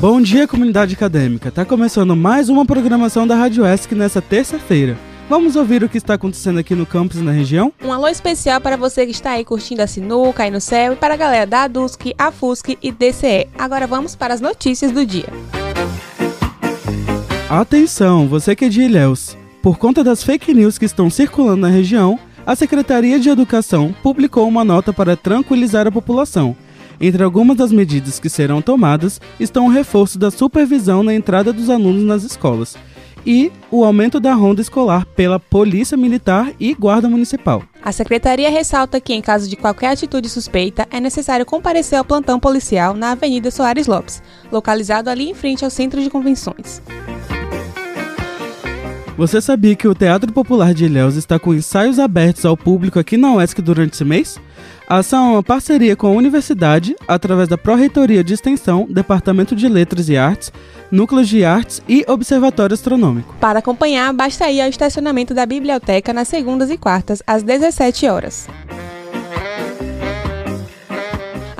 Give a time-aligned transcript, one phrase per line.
[0.00, 1.50] Bom dia, comunidade acadêmica.
[1.50, 4.96] Tá começando mais uma programação da Rádio ESC nessa terça-feira.
[5.28, 7.70] Vamos ouvir o que está acontecendo aqui no campus e na região?
[7.84, 10.96] Um alô especial para você que está aí curtindo a sinuca aí no céu e
[10.96, 13.48] para a galera da ADUSC, AFUSC e DCE.
[13.58, 15.28] Agora vamos para as notícias do dia.
[17.50, 19.36] Atenção, você que é de Ilhéus.
[19.60, 24.48] Por conta das fake news que estão circulando na região, a Secretaria de Educação publicou
[24.48, 26.56] uma nota para tranquilizar a população.
[27.00, 31.70] Entre algumas das medidas que serão tomadas estão o reforço da supervisão na entrada dos
[31.70, 32.76] alunos nas escolas
[33.24, 37.62] e o aumento da ronda escolar pela Polícia Militar e Guarda Municipal.
[37.82, 42.38] A secretaria ressalta que, em caso de qualquer atitude suspeita, é necessário comparecer ao plantão
[42.38, 46.82] policial na Avenida Soares Lopes, localizado ali em frente ao Centro de Convenções.
[49.16, 53.18] Você sabia que o Teatro Popular de Ilhéus está com ensaios abertos ao público aqui
[53.18, 54.40] na UESC durante esse mês?
[54.88, 59.68] A ação é uma parceria com a universidade, através da Pró-Reitoria de Extensão, Departamento de
[59.68, 60.52] Letras e Artes,
[60.90, 63.36] Núcleos de Artes e Observatório Astronômico.
[63.40, 68.48] Para acompanhar, basta ir ao estacionamento da biblioteca nas segundas e quartas, às 17 horas.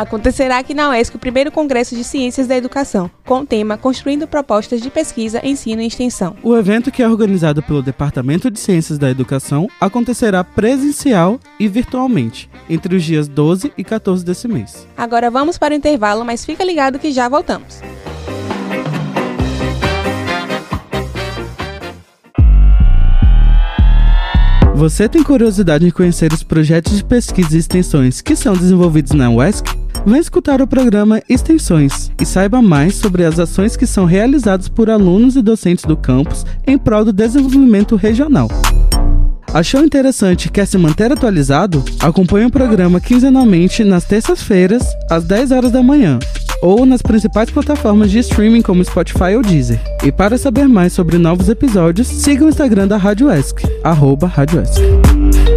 [0.00, 4.26] Acontecerá aqui na UESC o primeiro Congresso de Ciências da Educação, com o tema Construindo
[4.26, 6.34] Propostas de Pesquisa, Ensino e Extensão.
[6.42, 12.48] O evento, que é organizado pelo Departamento de Ciências da Educação, acontecerá presencial e virtualmente,
[12.66, 14.88] entre os dias 12 e 14 desse mês.
[14.96, 17.82] Agora vamos para o intervalo, mas fica ligado que já voltamos.
[24.74, 29.28] Você tem curiosidade em conhecer os projetos de pesquisa e extensões que são desenvolvidos na
[29.28, 29.79] UESC?
[30.06, 34.88] Vem escutar o programa Extensões e saiba mais sobre as ações que são realizadas por
[34.88, 38.48] alunos e docentes do campus em prol do desenvolvimento regional.
[39.52, 41.84] Achou interessante e quer se manter atualizado?
[42.00, 46.18] Acompanhe o programa quinzenalmente nas terças-feiras, às 10 horas da manhã,
[46.62, 49.80] ou nas principais plataformas de streaming como Spotify ou Deezer.
[50.04, 54.62] E para saber mais sobre novos episódios, siga o Instagram da Rádio ESC, arroba Rádio
[54.62, 55.49] ESC.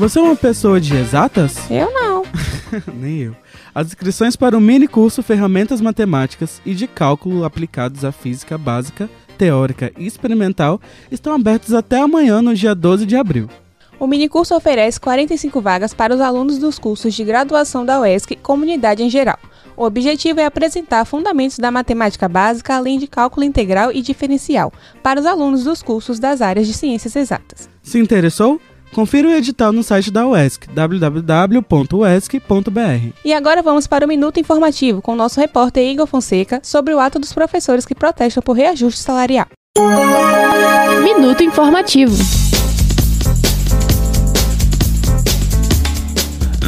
[0.00, 1.70] Você é uma pessoa de exatas?
[1.70, 2.22] Eu não.
[2.98, 3.36] Nem eu.
[3.74, 9.10] As inscrições para o mini curso Ferramentas Matemáticas e de Cálculo aplicados à Física Básica,
[9.36, 10.80] Teórica e Experimental
[11.10, 13.46] estão abertas até amanhã, no dia 12 de abril.
[13.98, 19.02] O minicurso oferece 45 vagas para os alunos dos cursos de graduação da UESC Comunidade
[19.02, 19.38] em geral.
[19.76, 24.72] O objetivo é apresentar fundamentos da matemática básica, além de cálculo integral e diferencial,
[25.02, 27.68] para os alunos dos cursos das áreas de ciências exatas.
[27.82, 28.58] Se interessou?
[28.92, 32.40] Confira o edital no site da UESC, www.uesc.br.
[33.24, 37.00] E agora vamos para o Minuto Informativo com o nosso repórter Igor Fonseca sobre o
[37.00, 39.46] ato dos professores que protestam por reajuste salarial.
[41.02, 42.16] Minuto Informativo.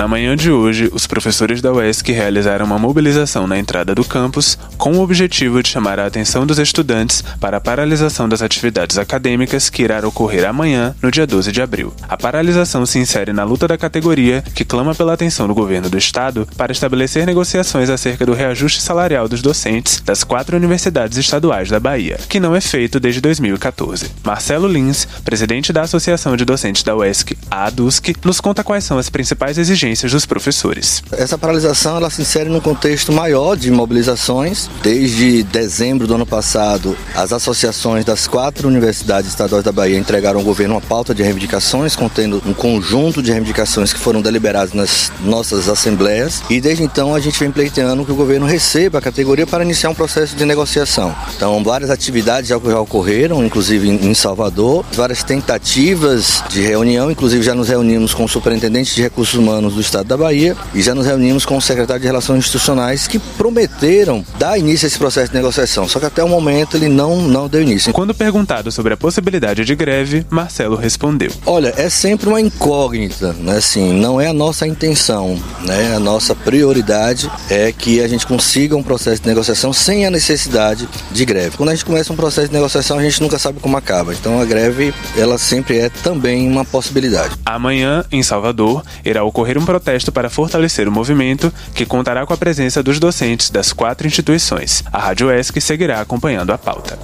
[0.00, 4.56] Na manhã de hoje, os professores da UESC realizaram uma mobilização na entrada do campus
[4.78, 9.68] com o objetivo de chamar a atenção dos estudantes para a paralisação das atividades acadêmicas
[9.68, 11.92] que irá ocorrer amanhã, no dia 12 de abril.
[12.08, 15.98] A paralisação se insere na luta da categoria que clama pela atenção do governo do
[15.98, 21.78] estado para estabelecer negociações acerca do reajuste salarial dos docentes das quatro universidades estaduais da
[21.78, 24.10] Bahia, que não é feito desde 2014.
[24.24, 28.96] Marcelo Lins, presidente da Associação de Docentes da UESC, a ADUSC, nos conta quais são
[28.96, 31.02] as principais exigências dos professores.
[31.12, 34.68] Essa paralisação ela se insere num contexto maior de mobilizações.
[34.82, 40.44] Desde dezembro do ano passado, as associações das quatro universidades estaduais da Bahia entregaram ao
[40.44, 45.68] governo uma pauta de reivindicações, contendo um conjunto de reivindicações que foram deliberadas nas nossas
[45.68, 46.42] assembleias.
[46.48, 49.90] E desde então a gente vem pleiteando que o governo receba a categoria para iniciar
[49.90, 51.14] um processo de negociação.
[51.36, 57.68] Então, várias atividades já ocorreram, inclusive em Salvador, várias tentativas de reunião, inclusive já nos
[57.68, 61.46] reunimos com o superintendente de recursos humanos do estado da Bahia e já nos reunimos
[61.46, 65.88] com o secretário de Relações Institucionais que prometeram dar início a esse processo de negociação,
[65.88, 67.92] só que até o momento ele não, não deu início.
[67.92, 73.56] Quando perguntado sobre a possibilidade de greve, Marcelo respondeu: Olha, é sempre uma incógnita, né?
[73.56, 75.94] Assim, não é a nossa intenção, né?
[75.94, 80.88] A nossa prioridade é que a gente consiga um processo de negociação sem a necessidade
[81.10, 81.56] de greve.
[81.56, 84.12] Quando a gente começa um processo de negociação, a gente nunca sabe como acaba.
[84.12, 87.34] Então a greve, ela sempre é também uma possibilidade.
[87.44, 92.36] Amanhã, em Salvador, irá ocorrer um protesto para fortalecer o movimento, que contará com a
[92.36, 94.82] presença dos docentes das quatro instituições.
[94.92, 96.98] A Rádio ESC seguirá acompanhando a pauta.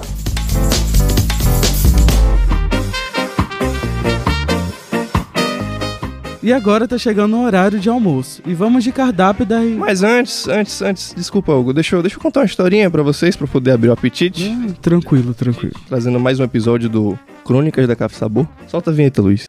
[6.47, 8.41] E agora tá chegando o horário de almoço.
[8.47, 9.61] E vamos de cardápio da.
[9.61, 13.35] Mas antes, antes, antes, desculpa, Hugo, deixa eu, deixa eu contar uma historinha pra vocês,
[13.35, 14.49] pra poder abrir o apetite.
[14.49, 15.75] Hum, tranquilo, tranquilo.
[15.89, 18.47] Trazendo mais um episódio do Crônicas da Café Sabor.
[18.69, 19.49] Solta a vinheta, Luiz.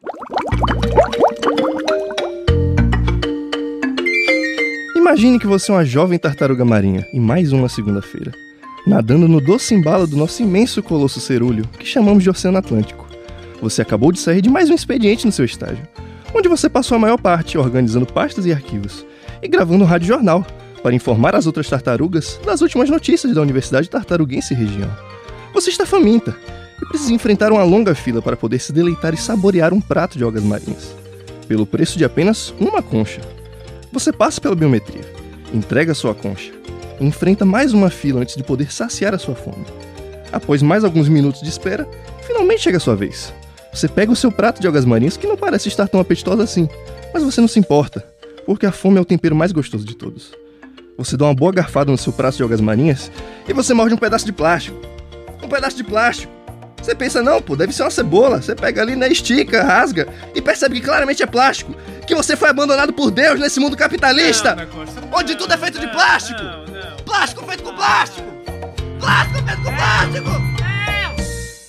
[5.08, 8.30] Imagine que você é uma jovem tartaruga marinha e mais uma segunda-feira,
[8.86, 13.08] nadando no doce embalo do nosso imenso colosso cerúleo, que chamamos de Oceano Atlântico.
[13.62, 15.82] Você acabou de sair de mais um expediente no seu estágio,
[16.34, 19.06] onde você passou a maior parte organizando pastas e arquivos
[19.42, 20.46] e gravando um rádio jornal
[20.82, 24.90] para informar as outras tartarugas das últimas notícias da Universidade Tartaruguense região.
[25.54, 26.36] Você está faminta
[26.82, 30.24] e precisa enfrentar uma longa fila para poder se deleitar e saborear um prato de
[30.24, 30.94] algas marinhas,
[31.48, 33.37] pelo preço de apenas uma concha.
[33.92, 35.02] Você passa pela biometria,
[35.52, 36.58] entrega sua concha
[37.00, 39.64] enfrenta mais uma fila antes de poder saciar a sua fome.
[40.32, 41.88] Após mais alguns minutos de espera,
[42.26, 43.32] finalmente chega a sua vez.
[43.72, 46.68] Você pega o seu prato de algas marinhas que não parece estar tão apetitoso assim,
[47.12, 48.04] mas você não se importa,
[48.44, 50.32] porque a fome é o tempero mais gostoso de todos.
[50.96, 53.10] Você dá uma boa garfada no seu prato de algas marinhas
[53.48, 54.78] e você morde um pedaço de plástico.
[55.42, 56.32] Um pedaço de plástico.
[56.82, 58.42] Você pensa, não, pô, deve ser uma cebola.
[58.42, 61.74] Você pega ali, né, estica, rasga e percebe que claramente é plástico.
[62.08, 64.56] Que você foi abandonado por Deus nesse mundo capitalista.
[64.56, 66.42] Não, onde tudo é feito de plástico.
[66.42, 66.96] Não, não.
[67.04, 68.26] Plástico feito com plástico.
[68.98, 70.30] Plástico feito com plástico.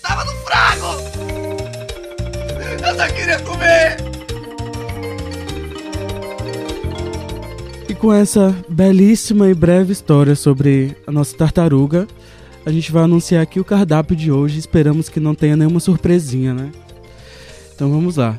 [0.02, 0.86] Tava no frago.
[2.88, 3.98] Eu só queria comer.
[7.90, 12.08] E com essa belíssima e breve história sobre a nossa tartaruga,
[12.66, 14.58] a gente vai anunciar aqui o cardápio de hoje.
[14.58, 16.72] Esperamos que não tenha nenhuma surpresinha, né?
[17.76, 18.38] Então vamos lá.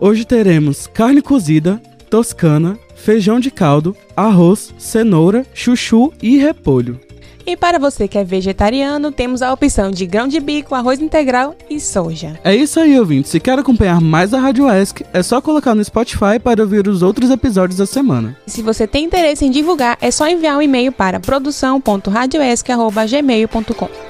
[0.00, 6.98] Hoje teremos carne cozida, toscana, feijão de caldo, arroz, cenoura, chuchu e repolho.
[7.46, 11.54] E para você que é vegetariano, temos a opção de grão de bico, arroz integral
[11.68, 12.40] e soja.
[12.42, 13.28] É isso aí, ouvinte.
[13.28, 17.02] Se quer acompanhar mais a Rádio ESC, é só colocar no Spotify para ouvir os
[17.02, 18.38] outros episódios da semana.
[18.46, 24.09] E se você tem interesse em divulgar, é só enviar um e-mail para produção.radioesc.gmail.com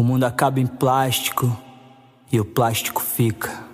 [0.00, 1.54] O mundo acaba em plástico
[2.32, 3.69] e o plástico fica.